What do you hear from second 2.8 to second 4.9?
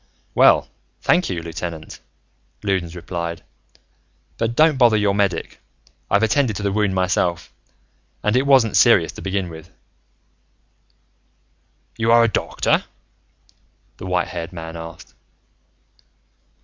replied. "But don't